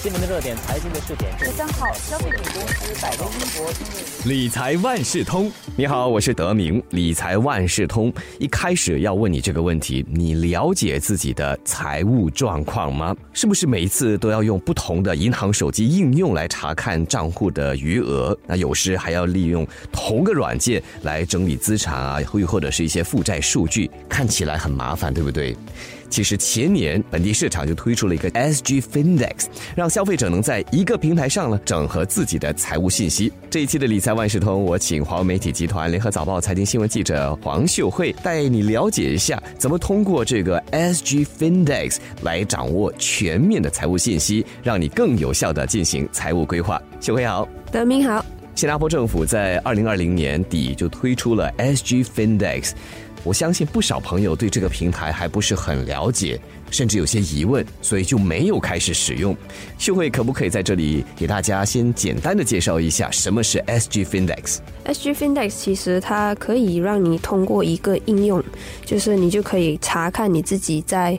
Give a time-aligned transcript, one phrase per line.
[0.00, 1.36] 新闻的热点，财经的热点。
[1.40, 6.80] 十三号，消费品公司百威英博理财万事通，你好，我是德明。
[6.90, 13.12] 理财万事通一开始要问你这个问题：你了解自己的财务状况吗？
[13.32, 18.38] 是不是每一次都要用不同的银行手机应用来查看账户的余额？
[18.46, 25.56] 那有时还要利用同个软件来整理资产啊，或或者是一些负债数据，看起来很麻烦，对不对？
[26.10, 29.46] 其实前年本地市场就推出了一个 SG Findex，
[29.76, 33.32] 让消费者能在一个平台上呢整合自己的财务信息。
[33.50, 46.80] 这一期的理财万事通，我请华为媒体集团联合早报财经新闻记者黄秀慧带你了解一下，怎么通过这个 SG Findex 来掌握全面的财务信息，让你更有效的进行财务规划。
[47.00, 48.24] 秀慧好，德明好。
[48.54, 52.72] 新加坡政府在二零二零年底就推出了 SG Findex。
[53.28, 56.40] 我相信不少朋友对这个平台还不是很了解，
[56.70, 59.36] 甚至有些疑问，所以就没有开始使用。
[59.78, 68.42] 秀慧可不可以在这里给大家先简单的介绍一下什么是 SG Findex？SG Findex 其实它可以让你通过一个应用，
[68.84, 71.18] 就是你就可以查看你自己在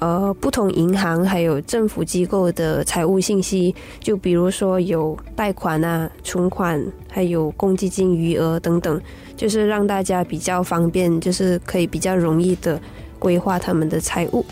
[0.00, 9.00] 呃不同银行还有政府机构的财务信息，就比如说有贷款啊、存款，还有公积金余额等等。
[9.36, 12.78] 就是让大家比较方便，就是可以比较容易的
[13.18, 14.44] 规划他们的财务。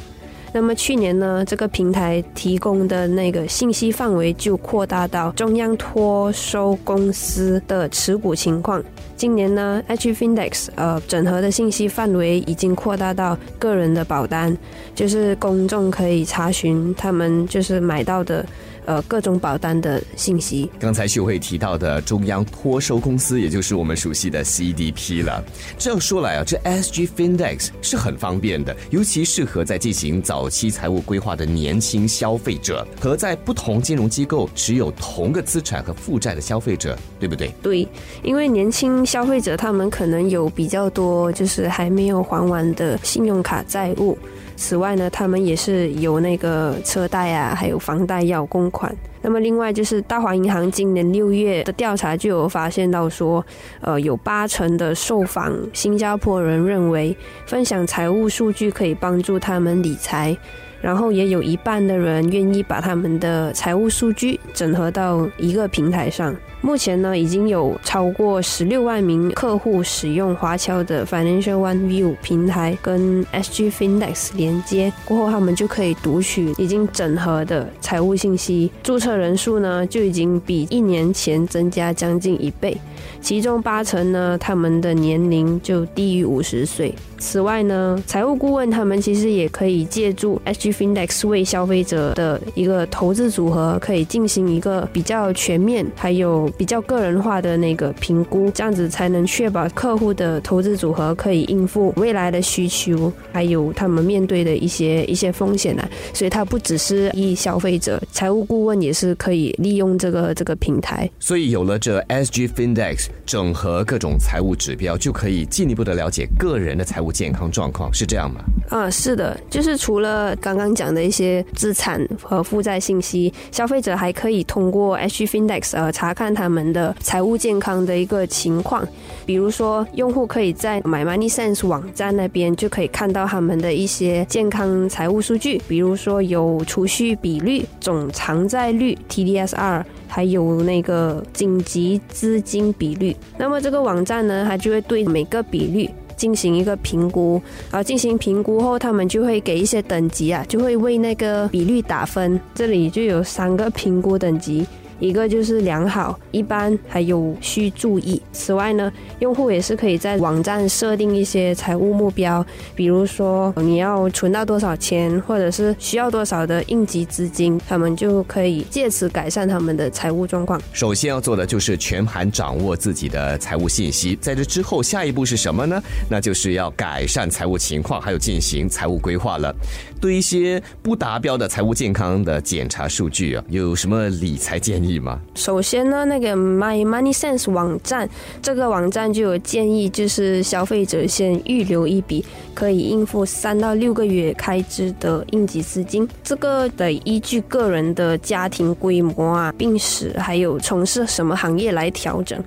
[0.52, 8.82] 那么去年呢，这个平台提供的那个信息范围就扩大到中央托收公司的持股情况。
[9.16, 14.56] 今年呢，H Findex 呃整合的信息范围已经扩大到个人的保单，
[14.94, 18.44] 就是公众可以查询他们就是买到的。
[18.88, 20.70] 呃，各种保单的信息。
[20.80, 25.44] 刚才秀慧提到的中央托收公司，也就是我们熟悉的 CDP 了。
[25.76, 37.52] 这样说来啊，这 SG Findex 是很方便的，尤其适合在进行早期财务规划的年轻消费者和在不同金融机构持有同个资产和负债的消费者，对不对？
[37.62, 37.86] 对，
[38.22, 44.16] 因为年轻消费者他们可能有比较多，就是还没有还完的信用卡债务。
[44.58, 48.92] 此外呢，他们也是有那个车贷啊，还有房贷要供款。
[49.22, 53.44] 那么另外就是大华银行今年六月的调查就有发现到说，
[53.80, 60.36] 呃，有八成的受访新加坡人认为分享财务数据可以帮助他们理财。
[60.80, 66.32] 然后也有一半的人愿意把他们的财务数据整合到一个平台上。
[66.60, 78.70] 目前呢，已经有超过十六万名客户使用华侨的 Financial One View 平台跟 SG Findex 连接过后，他们就可以读取已经整合的财务信息。
[78.82, 82.76] 注册人数呢，就已经比一年前增加将近一倍。
[83.20, 86.92] 其中八成呢，他们的年龄就低于五十岁。
[87.18, 105.88] 此外呢，财务顾问他们其实也可以借助 SG Findex 为消费者的一个投资组合，可以进行一个比较全面还有比较个人化的那个评估，这样子才能确保客户的投资组合可以应付未来的需求，还有他们面对的一些一些风险啊。
[106.14, 111.08] 所以它不只是以消费者，财务顾问也是可以利用这个这个平台。
[111.18, 113.08] 所以有了这 SG Findex。
[113.26, 118.40] 整合各种财务指标，就可以进一步的了解个人的财务健康状况，是这样吗？
[118.70, 128.86] 啊，是的，就是除了刚刚讲的一些资产和负债信息，消费者还可以通过 SG FinDex 呃查看他们的财务健康的一个情况。
[129.26, 139.84] 比如说，用户可以在 My Money Sense 网站那边就可以看到他们的一些健康财务数据，比如说有储蓄比率、总偿债率 TDSR。
[140.10, 147.40] 还有那个紧急资金比率，那么这个网站呢，它就会对每个比率进行一个评估，
[147.70, 152.40] 然后进行评估后，他们就会给一些等级啊，就会为那个比率打分。
[152.54, 154.66] 这里就有三个评估等级。
[154.98, 158.20] 一个就是良好、一般，还有需注意。
[158.32, 162.44] 此外呢，用户也是可以在网站设定一些财务目标，
[162.74, 170.60] 比如说你要存到多少钱，或者是需要多少的应急资金，他们就可以借此改善他们的财务状况。
[170.72, 175.82] 首先要做的就是全盘掌握自己的财务信息，在这之后，下一步是什么呢？
[176.10, 179.54] 那就是要改善财务情况，还有进行财务规划了。
[180.00, 184.87] 对一些不达标的财务健康的检查数据啊，有什么理财建议
[185.34, 188.08] 首先呢，那个 My Money Sense 网站，
[188.40, 192.24] 这个网站就有建议，就是消费者先预留一笔
[192.54, 196.08] 可以应付三到六个月开支的应急资金。
[196.22, 202.42] 这个得依据个人的家庭规模啊、病史，还有从事什么行业来调整。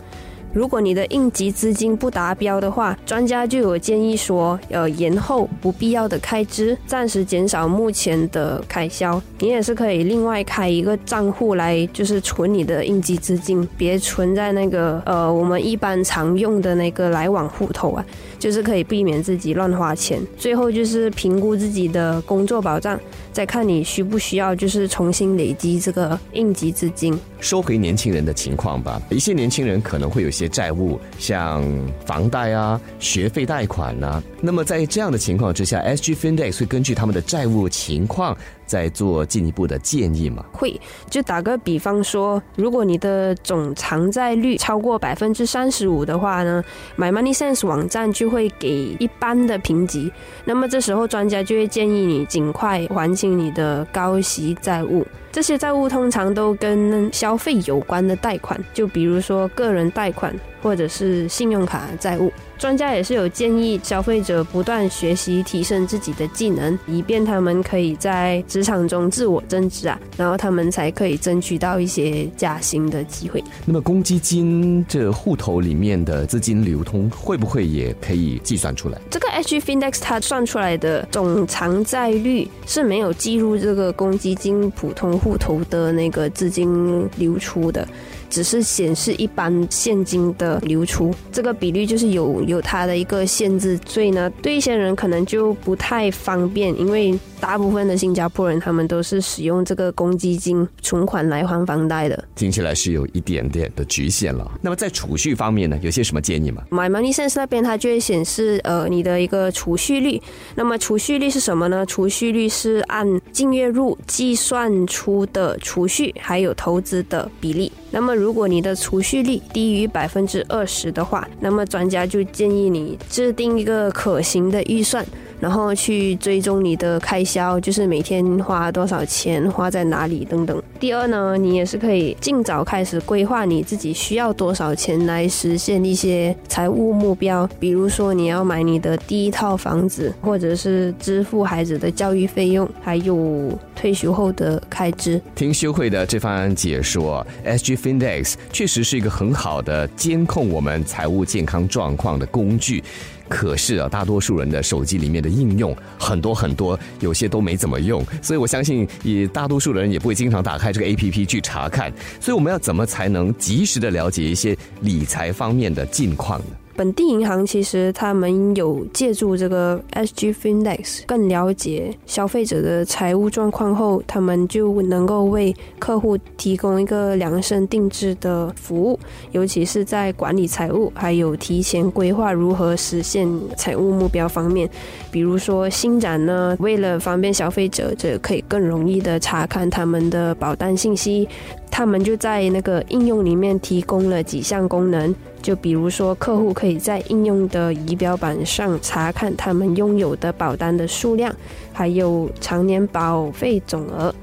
[0.54, 9.22] 如果你的应急资金不达标的话，专家就有建议说，呃，延后不必要的开支，暂时减少目前的开销。
[9.40, 18.06] 你也是可以另外开一个账户来，就是存你的应急资金，别存在那个呃我们一般常用的那个来往户头啊，
[18.42, 20.20] 就是可以避免自己乱花钱。
[20.36, 23.00] 最后就是评估自己的工作保障，
[23.32, 27.18] 再看你需不需要就是重新累积这个应急资金。
[27.40, 31.64] 说回年轻人的情况吧，一些年轻人可能会有些债务，像
[32.06, 34.22] 房贷啊、学费贷款呐。
[34.42, 38.36] 那么在这样的情况之下，SG Findex 会根据他们的债务情况，
[38.72, 40.46] 再做进一步的建议吗？
[40.54, 40.80] 会，
[41.10, 46.64] 就打个比方说，如果你的总偿债率超过百分之三十五的话呢
[46.96, 50.10] ，My Money Sense 网站就会给一般的评级。
[50.46, 55.06] 那么这时候专家就会建议你尽快还清你的高息债务。
[55.32, 62.32] 这些债务通常都跟消费有关的贷款，就比如说个人贷款或者是信用卡债务。
[62.58, 73.44] 专家也是有建议消费者不断学习提升自己的技能，以便他们可以在职场中自我增值啊，然后他们才可以争取到一些加薪的机会。
[73.66, 79.02] 那么公积金这户头里面的资金流通会不会也可以计算出来？
[79.10, 87.88] 这个 H Findex 它算出来的总偿债率是没有计入这个公积金普通户头的那个资金流出的。
[88.32, 104.50] 只是显示一般现金的流出，这个比率就是有有它的一个限制，所以呢，对一些人可能就不太方便，因为大部分的新加坡人他们都是使用这个公积金存款来还房贷的，听起来是有一点点的局限了。
[104.62, 110.22] 那么在储蓄方面呢，有些什么建议吗？My Money Sense 那边它就会显示呃你的一个储蓄率，
[110.56, 111.86] 那么储蓄率是什么呢？
[111.86, 117.72] 储蓄率是按净月入计算出的储蓄还有投资的比例。
[117.94, 125.04] 那么，如果你的储蓄率低于百分之二十的话，那么专家就建议你制定一个可行的预算。
[125.42, 130.62] 然后去追踪你的开销，就是每天花多少钱，花在哪里等等。
[130.80, 145.20] 第二呢，你也是可以尽早开始规划你自己需要多少钱来实现一些财务目标，比如说你要买你的第一套房子，或者是支付孩子的教育费用，还有退休后的开支。
[145.34, 152.84] 听修慧的这番解说，SG Findex 确实是一个很好的监控我们财务健康状况的工具。
[153.32, 161.90] 可是啊，大多数人的手机里面的应用很多很多，有些都没怎么用，所以我相信，也大多数的人也不会经常打开这个 A P P 去查看。
[162.20, 166.46] 所以我们要怎么才能及时的了解一些理财方面的近况呢？
[166.82, 179.00] 本地银行其实他们有借助这个 SG Findex 更了解消费者的财务状况后，他们就能够为客户提供一个量身定制的服务，
[179.32, 184.68] 尤其是在管理财务还有提前规划如何实现财务目标方面。
[185.12, 191.30] 比如说新展呢，为了方便消费者，这可以更容易的查看他们的保单信息，
[191.72, 195.16] 他们就在那个应用里面提供了几项功能。
[195.42, 201.34] 就比如说，客户可以在应用的仪表板上查看他们拥有的保单的数量，
[201.74, 204.14] 还有常年保费总额。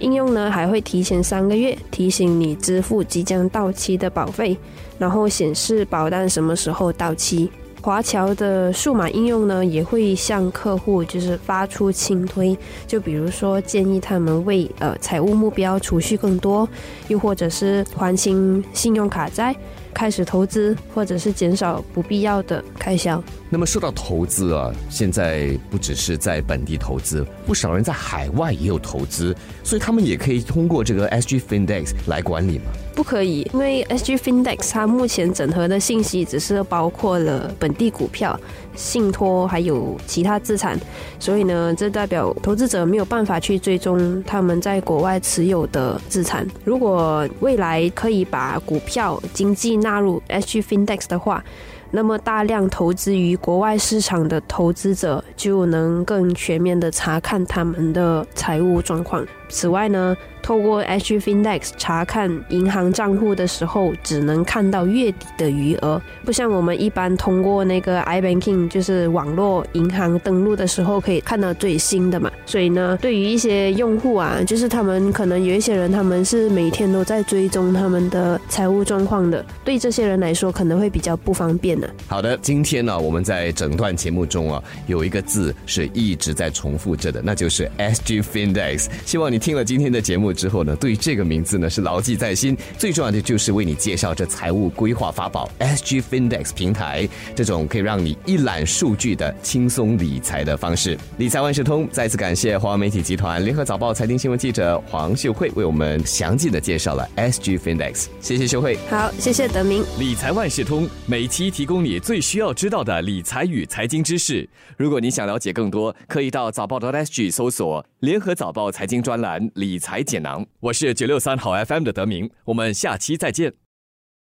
[0.00, 4.56] 应用呢还会提前三个月提醒你支付即将到期的保费，
[4.98, 7.50] 然后显示保单什么时候到期。
[7.88, 12.54] 华侨的数码应用呢也会向客户就是发出轻推，
[12.86, 16.68] 就比如说建议他们为呃财务目标储蓄更多，
[17.08, 19.56] 又或者是还清信用卡债。
[19.94, 23.20] 开始投资，或者是减少不必要的开销。
[23.48, 29.34] 那么说到投资啊，现在不只是在本地投资，不少人在海外也有投资，
[29.64, 32.66] 所以他们也可以通过这个 SG Findex 来管理嘛？
[32.98, 38.36] 不可以，因为 SG Findex 它目前整合的信息只是包括了本地股票。
[38.74, 40.76] 信托还有其他资产，
[41.20, 46.44] 所以呢，这代表投资者没有办法去追踪他们在国外持有的资产。
[46.64, 51.44] 如果未来可以把股票经济纳入 SG Findex 的话，
[51.92, 59.24] 那么大量投资于国外市场的投资者就能更全面的查看他们的财务状况。
[59.48, 72.30] 此外呢，透过 H Findex 查看银行账户的时候，只能看到月底的余额，不像我们一般通过那个 iBanking，就是网络银行登录的时候可以看到最新的嘛。
[72.46, 81.78] 所以呢，对于一些用户啊，就是他们可能有一些人，他们是每天都在追踪他们的财务状况的，对这些人来说可能会比较不方便。
[81.78, 81.88] 的。
[82.06, 88.86] 好的，今天呢，我们在整段节目中啊，有一个字是一直在重复着的，那就是 SG Findex。
[89.04, 92.56] 希望你听了今天的节目之后呢，对这个名字呢是牢记在心。
[92.76, 100.98] 最重要的就是为你介绍这财务规划法宝 SG Findex 平台，这种可以让你一览数据的轻松理财的方式。
[101.18, 108.06] 理财万事通再次感谢华为媒体集团联合早报财经新闻记者黄秀慧为我们详细的介绍了 SG Findex。
[108.20, 108.78] 谢谢秀慧。
[108.88, 109.84] 好，谢谢德明。
[109.98, 114.48] 理财万事通每期提供你最需要知道的理财与财经知识。
[114.76, 120.46] 如果你想了解更多，可以到早报的 SG 搜索联合早报财经专栏理财解囊。
[120.60, 123.52] 我是九六三好 FM 的德明，我们下期再见。